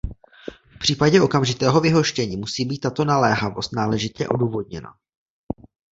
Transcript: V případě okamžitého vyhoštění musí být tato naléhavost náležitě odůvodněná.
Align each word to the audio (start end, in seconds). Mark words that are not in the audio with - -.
V 0.75 0.79
případě 0.79 1.21
okamžitého 1.21 1.81
vyhoštění 1.81 2.37
musí 2.37 2.65
být 2.65 2.79
tato 2.79 3.05
naléhavost 3.05 3.73
náležitě 3.75 4.27
odůvodněná. 4.27 4.93